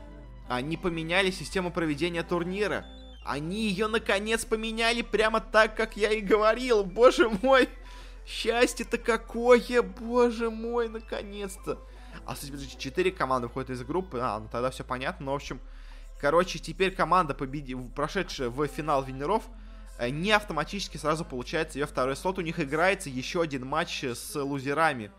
[0.49, 2.87] они поменяли систему проведения турнира.
[3.25, 6.85] Они ее наконец поменяли прямо так, как я и говорил.
[6.85, 7.69] Боже мой,
[8.27, 11.79] Счастье-то какое, боже мой, наконец-то.
[12.25, 14.19] А, кстати, подождите, 4 команды входят из группы.
[14.21, 15.27] А, ну тогда все понятно.
[15.27, 15.61] Ну, в общем,
[16.21, 17.77] короче, теперь команда, победи...
[17.95, 19.45] прошедшая в финал Венеров,
[19.99, 22.39] э, не автоматически сразу получается ее второй слот.
[22.39, 25.11] У них играется еще один матч с лузерами.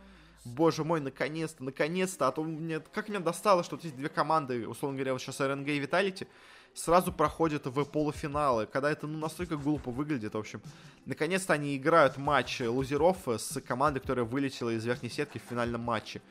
[0.43, 2.27] Боже мой, наконец-то, наконец-то.
[2.27, 5.41] А то мне, как меня достало, что вот эти две команды, условно говоря, вот сейчас
[5.41, 6.27] РНГ и Виталити,
[6.75, 10.61] сразу проходят в полуфиналы, когда это ну, настолько глупо выглядит, в общем.
[11.05, 16.21] Наконец-то они играют матч лузеров с командой, которая вылетела из верхней сетки в финальном матче.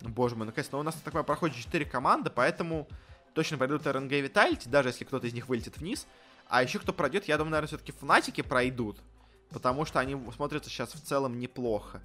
[0.00, 2.88] Боже мой, наконец-то у нас такое проходит 4 команды, поэтому
[3.34, 6.06] точно пройдут РНГ и Vitality, даже если кто-то из них вылетит вниз.
[6.48, 8.98] А еще кто пройдет, я думаю, наверное, все-таки Фнатики пройдут,
[9.50, 12.00] потому что они смотрятся сейчас в целом неплохо.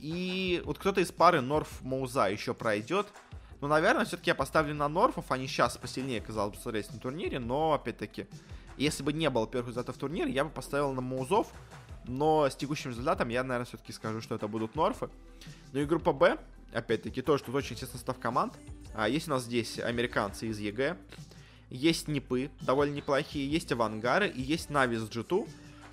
[0.00, 3.06] И вот кто-то из пары Норф Моуза еще пройдет.
[3.60, 5.30] Ну, наверное, все-таки я поставлю на Норфов.
[5.30, 7.38] Они сейчас посильнее, казалось бы, смотреть на турнире.
[7.38, 8.26] Но, опять-таки,
[8.76, 11.48] если бы не было первых результатов в турнире, я бы поставил на Моузов.
[12.04, 15.10] Но с текущим результатом я, наверное, все-таки скажу, что это будут Норфы.
[15.72, 16.38] Ну и группа Б,
[16.72, 18.54] опять-таки, тоже тут очень естественно состав команд.
[18.94, 20.96] А, есть у нас здесь американцы из ЕГЭ.
[21.70, 23.50] Есть Нипы, довольно неплохие.
[23.50, 25.48] Есть Авангары и есть Нави с G2.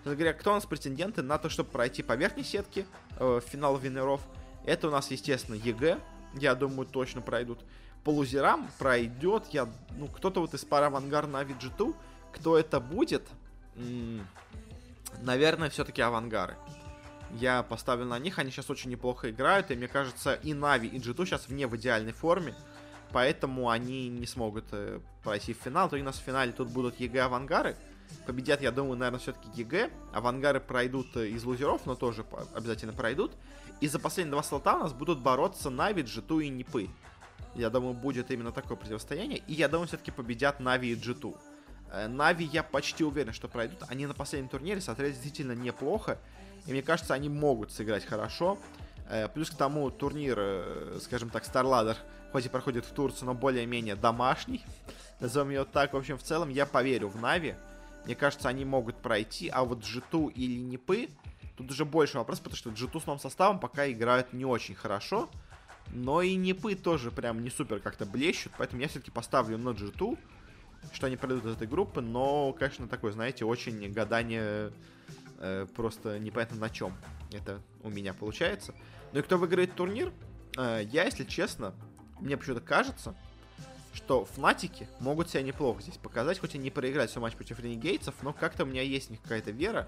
[0.06, 2.86] говоря, кто у нас претенденты на то, чтобы пройти по верхней сетке
[3.20, 4.22] э, в финал винеров?
[4.66, 6.00] Это у нас, естественно, ЕГЭ.
[6.36, 7.60] Я думаю, точно пройдут.
[8.04, 9.68] По лузерам пройдет, я,
[9.98, 11.96] ну, кто-то вот из пары Авангар Нави G2.
[12.34, 13.24] Кто это будет?
[13.76, 14.28] М-м,
[15.22, 16.56] наверное, все-таки Авангары.
[17.32, 21.00] Я поставлю на них, они сейчас очень неплохо играют, и мне кажется, и Нави, и
[21.00, 22.54] G2 сейчас вне в идеальной форме
[23.16, 25.90] поэтому они не смогут э, пройти в финал.
[25.90, 27.78] То у нас в финале тут будут ЕГЭ Авангары.
[28.26, 29.90] Победят, я думаю, наверное, все-таки ЕГЭ.
[30.14, 33.32] Авангары пройдут э, из лузеров, но тоже обязательно пройдут.
[33.82, 36.90] И за последние два слота у нас будут бороться Нави, G2 и Нипы.
[37.56, 39.40] Я думаю, будет именно такое противостояние.
[39.48, 41.38] И я думаю, все-таки победят Нави и G2.
[41.92, 43.80] Э, Нави я почти уверен, что пройдут.
[43.88, 46.18] Они на последнем турнире смотрели действительно неплохо.
[46.66, 48.58] И мне кажется, они могут сыграть хорошо.
[49.10, 51.98] Э, плюс к тому турнир, скажем так, StarLadder
[52.36, 54.62] хоть и проходит в Турцию, но более-менее домашний.
[55.22, 55.94] Назовем ее так.
[55.94, 57.56] В общем, в целом я поверю в Нави.
[58.04, 61.08] Мне кажется, они могут пройти, а вот G2 или Нипы,
[61.58, 65.30] тут уже больше вопрос, потому что G2 с новым составом пока играют не очень хорошо.
[65.94, 70.18] Но и Нипы тоже прям не супер как-то блещут, поэтому я все-таки поставлю на G2,
[70.94, 74.72] что они пройдут из этой группы, но, конечно, такое, знаете, очень гадание
[75.40, 76.94] э, просто непонятно на чем
[77.32, 78.74] это у меня получается.
[79.14, 80.12] Ну и кто выиграет турнир,
[80.58, 81.74] э, я, если честно,
[82.20, 83.16] мне почему-то кажется,
[83.94, 88.16] что Фнатики могут себя неплохо здесь показать, хоть и не проиграть все матч против Ренегейтсов,
[88.22, 89.88] но как-то у меня есть в них какая-то вера.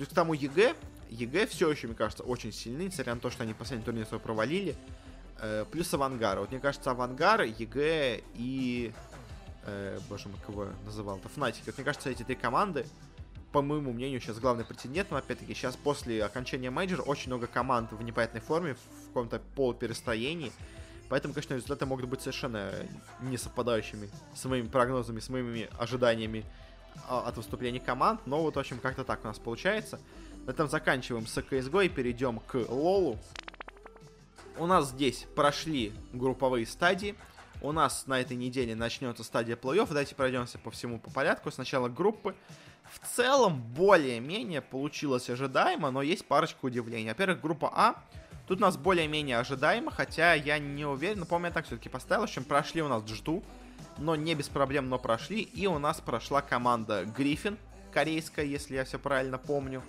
[0.00, 0.74] Плюс к тому ЕГЭ,
[1.10, 4.18] ЕГЭ все еще, мне кажется, очень сильны, несмотря на то, что они последний турнир свой
[4.18, 4.74] провалили.
[5.38, 6.40] Э, плюс Авангар.
[6.40, 8.94] Вот мне кажется, Авангар, ЕГЭ и...
[9.66, 11.28] Э, боже мой, кого я называл-то?
[11.28, 11.64] Фнатики.
[11.66, 12.86] Вот мне кажется, эти три команды,
[13.52, 17.92] по моему мнению, сейчас главный претендент, но опять-таки сейчас после окончания мейджора очень много команд
[17.92, 20.50] в непонятной форме, в каком-то полуперестроении.
[21.10, 22.72] Поэтому, конечно, результаты могут быть совершенно
[23.20, 26.46] не совпадающими с моими прогнозами, с моими ожиданиями
[27.08, 28.20] от выступлений команд.
[28.26, 30.00] Но вот, в общем, как-то так у нас получается.
[30.46, 33.18] На этом заканчиваем с CSGO и перейдем к Лолу.
[34.56, 37.14] У нас здесь прошли групповые стадии.
[37.62, 39.88] У нас на этой неделе начнется стадия плей-офф.
[39.88, 41.50] Давайте пройдемся по всему по порядку.
[41.50, 42.34] Сначала группы.
[42.90, 47.08] В целом, более-менее получилось ожидаемо, но есть парочка удивлений.
[47.08, 48.02] Во-первых, группа А
[48.50, 52.22] Тут у нас более-менее ожидаемо, хотя я не уверен, но, по-моему, я так все-таки поставил.
[52.22, 53.44] В общем, прошли у нас Джту,
[54.00, 55.42] но не без проблем, но прошли.
[55.42, 57.58] И у нас прошла команда Гриффин,
[57.92, 59.82] корейская, если я все правильно помню.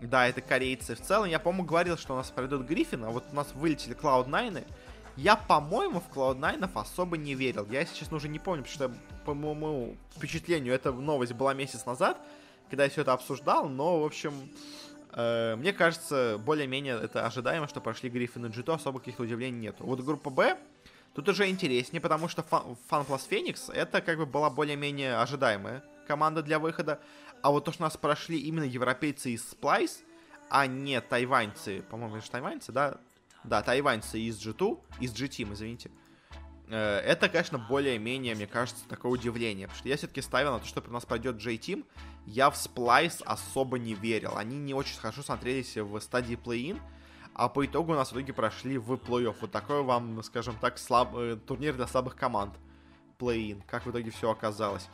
[0.00, 0.94] Да, это корейцы.
[0.94, 3.94] В целом, я, по-моему, говорил, что у нас пройдут Гриффин, а вот у нас вылетели
[3.94, 4.64] Cloud9.
[5.16, 7.66] Я, по-моему, в Cloud9 особо не верил.
[7.70, 11.84] Я, если честно, уже не помню, потому что, по моему впечатлению, эта новость была месяц
[11.84, 12.18] назад,
[12.70, 14.32] когда я все это обсуждал, но, в общем,
[15.14, 19.84] Э, мне кажется, более-менее это ожидаемо, что прошли Гриффин и Джито, особо каких-то удивлений нету.
[19.84, 20.58] Вот группа Б,
[21.14, 26.42] тут уже интереснее, потому что Фан Плюс Феникс это как бы была более-менее ожидаемая команда
[26.42, 27.00] для выхода.
[27.42, 30.02] А вот то, что нас прошли именно европейцы из Splice,
[30.48, 32.98] а не тайваньцы, по-моему, это же тайваньцы, да?
[33.44, 35.90] Да, тайваньцы из G2, из G-Team, извините.
[36.68, 39.66] Э, это, конечно, более-менее, мне кажется, такое удивление.
[39.66, 41.84] Потому что я все-таки ставил на то, что у нас пройдет J-Team.
[42.26, 44.36] Я в Splice особо не верил.
[44.36, 46.80] Они не очень хорошо смотрелись в стадии плей-ин.
[47.34, 49.36] А по итогу у нас в итоге прошли в плей-офф.
[49.40, 51.14] Вот такой вам, скажем так, слаб...
[51.14, 52.54] Э, турнир для слабых команд.
[53.18, 53.62] Плей-ин.
[53.66, 54.88] Как в итоге все оказалось.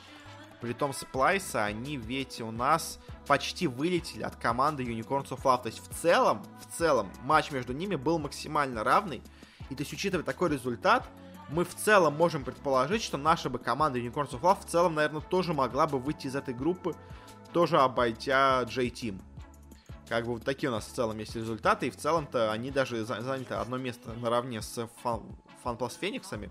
[0.61, 5.63] Притом Сплайса, они ведь у нас почти вылетели от команды Unicorns of Love.
[5.63, 9.23] То есть в целом, в целом, матч между ними был максимально равный.
[9.71, 11.09] И то есть, учитывая такой результат,
[11.51, 15.21] мы в целом можем предположить, что наша бы команда Unicorns of Love в целом, наверное,
[15.21, 16.95] тоже могла бы выйти из этой группы,
[17.53, 19.21] тоже обойдя J-Team.
[20.09, 23.05] Как бы вот такие у нас в целом есть результаты, и в целом-то они даже
[23.05, 24.89] заняли одно место наравне с
[25.65, 26.51] FunPlus Фениксами.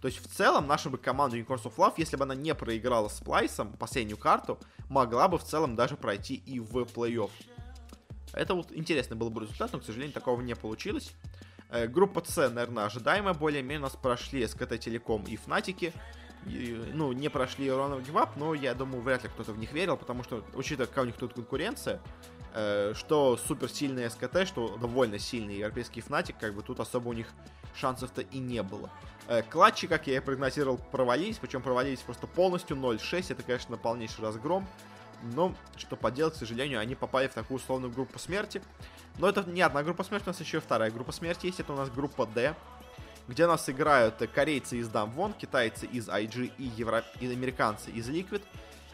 [0.00, 3.08] То есть в целом наша бы команда Unicorns of Love, если бы она не проиграла
[3.08, 7.30] с Плайсом последнюю карту, могла бы в целом даже пройти и в плей-офф.
[8.32, 11.12] Это вот интересный был бы результат, но, к сожалению, такого не получилось.
[11.70, 13.78] Э, группа С, наверное, ожидаемая более-менее.
[13.78, 15.92] У нас прошли СКТ Телеком и Фнатики.
[16.44, 20.22] Ну, не прошли Ронов Гивап, но я думаю, вряд ли кто-то в них верил, потому
[20.22, 22.02] что, учитывая, какая у них тут конкуренция,
[22.56, 27.26] Э, что суперсильный СКТ, что довольно сильный европейский Фнатик, как бы тут особо у них
[27.74, 28.90] шансов-то и не было.
[29.26, 34.22] Э, клатчи, как я и прогнозировал, провалились, причем провалились просто полностью 0-6, это, конечно, полнейший
[34.22, 34.68] разгром,
[35.24, 38.62] но что поделать, к сожалению, они попали в такую условную группу смерти.
[39.18, 41.76] Но это не одна группа смерти, у нас еще вторая группа смерти есть, это у
[41.76, 42.54] нас группа D,
[43.26, 47.04] где нас играют корейцы из Дамвон, китайцы из IG и, евро...
[47.18, 48.42] и американцы из Liquid.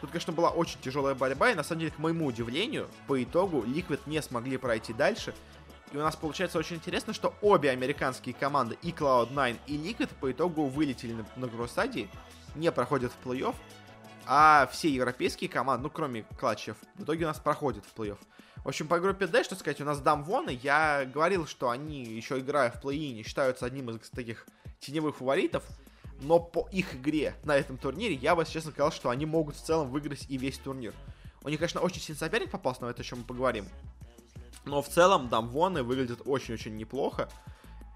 [0.01, 3.61] Тут, конечно, была очень тяжелая борьба, и на самом деле, к моему удивлению, по итогу
[3.63, 5.33] Liquid не смогли пройти дальше.
[5.91, 10.31] И у нас получается очень интересно, что обе американские команды, и Cloud9, и Liquid, по
[10.31, 12.09] итогу вылетели на, на стадии,
[12.55, 13.55] не проходят в плей-офф,
[14.25, 18.17] а все европейские команды, ну, кроме клатчев, в итоге у нас проходят в плей-офф.
[18.63, 22.39] В общем, по группе D, что сказать, у нас Дамвоны, я говорил, что они, еще
[22.39, 24.47] играя в плей-ине, считаются одним из таких
[24.79, 25.63] теневых фаворитов,
[26.21, 29.61] но по их игре на этом турнире я бы, честно сказал, что они могут в
[29.61, 30.93] целом выиграть и весь турнир.
[31.43, 33.65] У них, конечно, очень сильный соперник попался, но это еще мы поговорим.
[34.65, 37.29] Но в целом Дамвоны выглядят очень-очень неплохо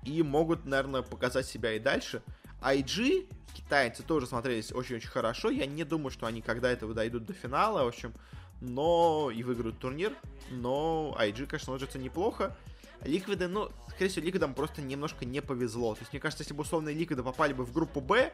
[0.03, 2.23] и могут, наверное, показать себя и дальше.
[2.61, 5.51] IG, китайцы тоже смотрелись очень-очень хорошо.
[5.51, 8.13] Я не думаю, что они когда это дойдут до финала, в общем,
[8.61, 10.13] но и выиграют турнир.
[10.49, 12.55] Но IG, конечно, ложится неплохо.
[13.03, 15.93] Ликвиды, ну, скорее всего, Ликвидам просто немножко не повезло.
[15.95, 18.33] То есть, мне кажется, если бы условные Ликвиды попали бы в группу Б,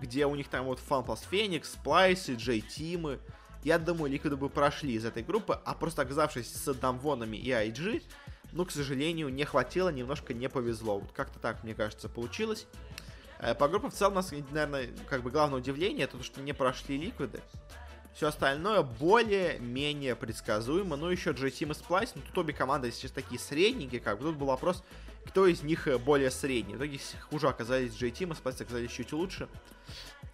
[0.00, 3.20] где у них там вот FunPlus Феникс, Сплайсы, Джей Тимы,
[3.64, 8.02] я думаю, Ликвиды бы прошли из этой группы, а просто оказавшись с Дамвонами и IG,
[8.52, 10.98] ну, к сожалению, не хватило, немножко не повезло.
[11.00, 12.66] Вот как-то так, мне кажется, получилось.
[13.40, 16.40] Э, по группе в целом у нас, наверное, как бы главное удивление, это то, что
[16.40, 17.40] не прошли Ликвиды.
[18.14, 20.96] Все остальное более-менее предсказуемо.
[20.96, 22.12] Ну, еще G-Team и Splice.
[22.14, 24.24] Ну, тут обе команды сейчас такие средненькие, как бы.
[24.24, 24.82] Тут был вопрос,
[25.26, 26.74] кто из них э, более средний.
[26.74, 26.98] В итоге
[27.30, 29.48] хуже оказались G-Team, и Splice оказались чуть лучше.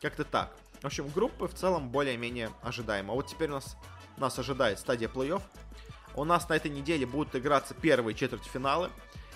[0.01, 0.57] Как-то так.
[0.81, 3.13] В общем, группы в целом более-менее ожидаемо.
[3.13, 3.77] А вот теперь у нас,
[4.17, 5.43] нас ожидает стадия плей-офф.
[6.15, 8.91] У нас на этой неделе будут играться первые четвертьфиналы.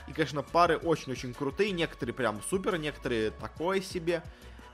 [0.07, 1.73] И, конечно, пары очень-очень крутые.
[1.73, 4.23] Некоторые прям супер, некоторые такое себе.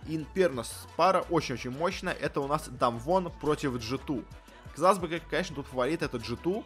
[0.07, 2.12] Инпернос пара очень-очень мощная.
[2.12, 4.25] Это у нас Дамвон против G2.
[4.75, 6.64] Казалось бы, конечно, тут фаворит это G2.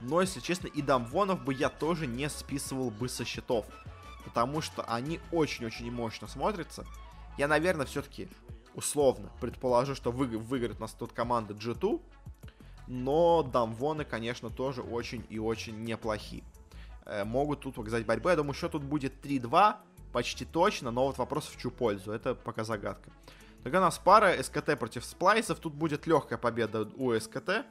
[0.00, 3.66] Но, если честно, и Дамвонов бы я тоже не списывал бы со счетов.
[4.24, 6.86] Потому что они очень-очень мощно смотрятся.
[7.38, 8.28] Я, наверное, все-таки
[8.74, 12.00] условно предположу, что вы, выиграет у нас тут команда G2.
[12.88, 16.42] Но Дамвоны, конечно, тоже очень и очень неплохие.
[17.04, 18.30] Э, могут тут показать борьбу.
[18.30, 19.76] Я думаю, счет тут будет 3-2
[20.12, 23.10] почти точно, но вот вопрос в чью пользу, это пока загадка.
[23.62, 27.66] Тогда у нас пара СКТ против сплайсов, тут будет легкая победа у СКТ.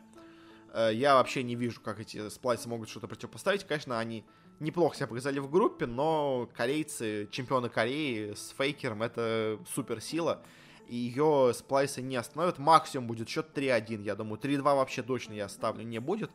[0.73, 3.63] Э, я вообще не вижу, как эти сплайсы могут что-то противопоставить.
[3.63, 4.23] Конечно, они
[4.59, 10.43] неплохо себя показали в группе, но корейцы, чемпионы Кореи с фейкером, это супер сила.
[10.87, 12.57] И ее сплайсы не остановят.
[12.57, 14.39] Максимум будет счет 3-1, я думаю.
[14.39, 16.31] 3-2 вообще точно я ставлю не будет.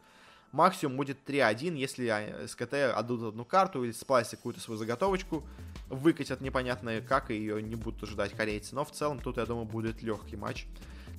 [0.52, 5.44] Максимум будет 3-1, если а, СКТ отдадут одну карту или сплайсы какую-то свою заготовочку
[5.88, 8.74] выкатят непонятно как, и ее не будут ожидать корейцы.
[8.74, 10.66] Но в целом тут, я думаю, будет легкий матч.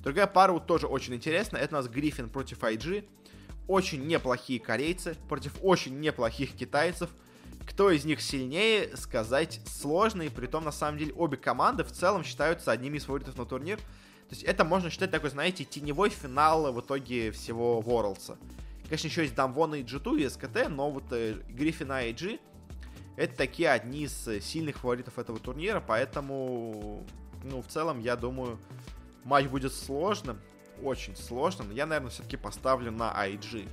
[0.02, 1.60] Другая пара вот тоже очень интересная.
[1.60, 3.04] Это у нас Гриффин против IG.
[3.66, 7.10] Очень неплохие корейцы против очень неплохих китайцев.
[7.68, 10.22] Кто из них сильнее, сказать сложно.
[10.22, 13.44] И при том, на самом деле, обе команды в целом считаются одними из фаворитов на
[13.44, 13.78] турнир.
[13.78, 18.36] То есть это можно считать такой, знаете, теневой финал в итоге всего Worlds.
[18.84, 22.40] Конечно, еще есть Дамвон и G2 и СКТ, но вот э, Гриффин и IG
[23.16, 27.04] это такие одни из э, сильных фаворитов этого турнира, поэтому,
[27.42, 28.58] ну, в целом, я думаю,
[29.24, 30.38] матч будет сложным,
[30.82, 31.70] очень сложным.
[31.72, 33.68] Я, наверное, все-таки поставлю на IG.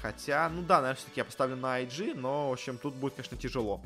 [0.00, 3.36] Хотя, ну да, наверное, все-таки я поставлю на IG, но, в общем, тут будет, конечно,
[3.36, 3.82] тяжело.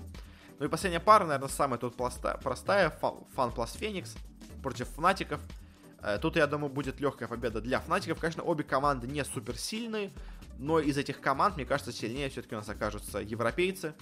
[0.59, 2.91] Ну и последняя пара, наверное, самая тут простая.
[3.35, 4.15] Фан плюс Феникс
[4.63, 5.41] против Фнатиков.
[6.03, 8.21] Э, тут, я думаю, будет легкая победа для Фнатиков.
[8.21, 10.13] Конечно, обе команды не супер сильные,
[10.59, 13.95] но из этих команд, мне кажется, сильнее все-таки у нас окажутся европейцы.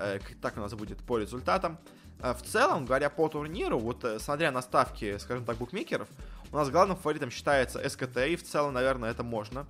[0.00, 1.78] Э, так у нас будет по результатам.
[2.20, 6.08] Э, в целом, говоря по турниру, вот э, смотря на ставки, скажем так, букмекеров,
[6.52, 9.66] у нас главным фаворитом считается СКТ, и в целом, наверное, это можно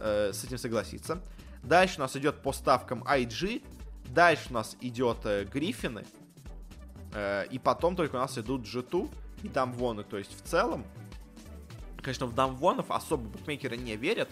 [0.00, 1.20] э, с этим согласиться.
[1.62, 3.62] Дальше у нас идет по ставкам IG,
[4.08, 6.04] дальше у нас идет э, Гриффины,
[7.14, 9.08] э, и потом только у нас идут G2
[9.44, 10.02] и Дамвоны.
[10.02, 10.84] То есть в целом,
[12.02, 14.28] конечно, в Дамвонов особо букмекеры не верят,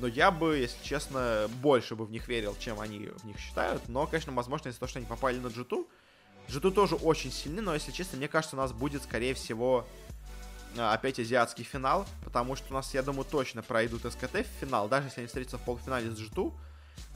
[0.00, 3.88] но я бы, если честно, больше бы в них верил, чем они в них считают.
[3.88, 5.86] Но, конечно, возможно, из-за того, что они попали на G2,
[6.48, 9.86] G2 тоже очень сильны, но, если честно, мне кажется, у нас будет, скорее всего,
[10.76, 14.88] а, опять азиатский финал, потому что у нас, я думаю, точно пройдут СКТ в финал,
[14.88, 16.52] даже если они встретятся в полуфинале с G2,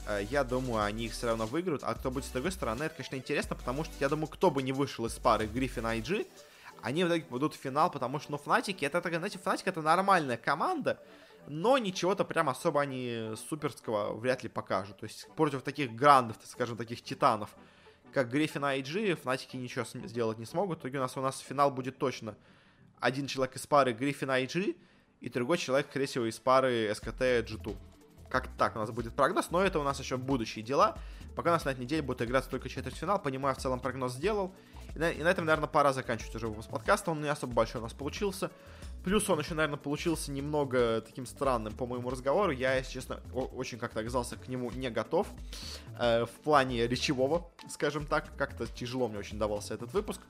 [0.07, 2.95] э, я думаю, они их все равно выиграют, а кто будет с другой стороны, это,
[2.95, 6.27] конечно, интересно, потому что, я думаю, кто бы не вышел из пары Гриффин и IG,
[6.81, 10.37] они в итоге попадут в финал, потому что, ну, Фнатики, это, знаете, Фнатик это нормальная
[10.37, 10.99] команда,
[11.47, 14.97] но ничего-то прям особо они суперского вряд ли покажут.
[14.97, 17.55] То есть против таких грандов, скажем, таких титанов,
[18.13, 20.79] как Гриффин и IG, Фнатики ничего сделать не смогут.
[20.79, 22.35] В итоге у нас, у нас финал будет точно
[22.99, 24.77] один человек из пары Гриффин IG
[25.21, 27.75] и другой человек, скорее всего, из пары СКТ G2.
[28.29, 30.97] Как так у нас будет прогноз, но это у нас еще будущие дела.
[31.35, 34.53] Пока у нас на этой неделе будет играться только четвертьфинал, понимаю, в целом прогноз сделал.
[34.95, 37.11] И на, и на этом, наверное, пора заканчивать уже выпуск подкаста.
[37.11, 38.49] Он не особо большой у нас получился.
[39.05, 42.51] Плюс он еще, наверное, получился немного таким странным по моему разговору.
[42.51, 45.27] Я, если честно, очень как-то оказался к нему не готов.
[45.99, 48.35] Э, в плане речевого, скажем так.
[48.35, 50.21] Как-то тяжело мне очень давался этот выпуск.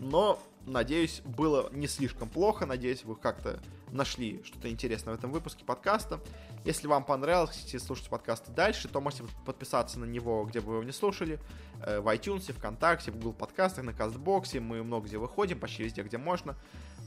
[0.00, 2.66] Но, надеюсь, было не слишком плохо.
[2.66, 3.58] Надеюсь, вы как-то
[3.90, 6.20] нашли что-то интересное в этом выпуске подкаста.
[6.66, 10.74] Если вам понравилось, хотите слушать подкасты дальше, то можете подписаться на него, где бы вы
[10.74, 11.40] его не слушали.
[11.86, 14.60] Э, в iTunes, ВКонтакте, в Google подкастах, на Кастбоксе.
[14.60, 16.54] Мы много где выходим, почти везде, где можно.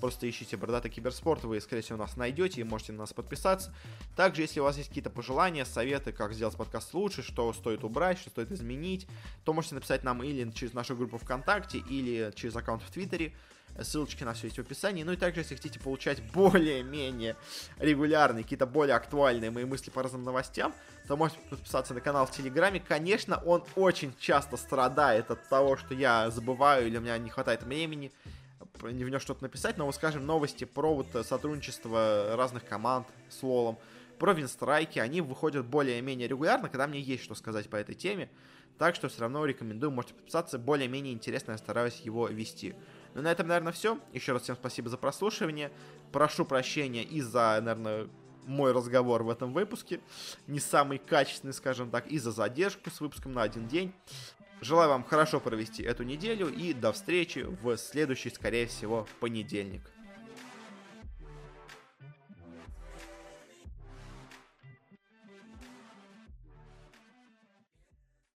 [0.02, 3.72] Просто ищите Бородатый Киберспорт, вы, скорее всего, нас найдете и можете на нас подписаться.
[4.16, 8.18] Также, если у вас есть какие-то пожелания, советы, как сделать подкаст лучше, что стоит убрать,
[8.18, 9.08] что стоит изменить,
[9.46, 13.32] то можете написать нам или через нашу группу ВКонтакте, или через аккаунт в Твиттере.
[13.80, 15.04] Ссылочки на все есть в описании.
[15.04, 17.36] Ну и также, если хотите получать более-менее
[17.78, 20.74] регулярные, какие-то более актуальные мои мысли по разным новостям,
[21.08, 22.80] то можете подписаться на канал в Телеграме.
[22.86, 27.62] Конечно, он очень часто страдает от того, что я забываю или у меня не хватает
[27.62, 28.12] времени
[28.82, 33.78] в нее что-то написать, но, вот, скажем, новости про вот сотрудничество разных команд с Лолом,
[34.20, 38.30] про винстрайки, они выходят более-менее регулярно, когда мне есть что сказать по этой теме.
[38.78, 42.76] Так что все равно рекомендую, можете подписаться, более-менее интересно, я стараюсь его вести.
[43.14, 44.00] Ну, на этом, наверное, все.
[44.14, 45.72] Еще раз всем спасибо за прослушивание.
[46.12, 48.10] Прошу прощения из-за, наверное,
[48.46, 50.00] мой разговор в этом выпуске.
[50.48, 53.94] Не самый качественный, скажем так, из-за задержку с выпуском на один день.
[54.62, 59.82] Желаю вам хорошо провести эту неделю и до встречи в следующий, скорее всего, понедельник.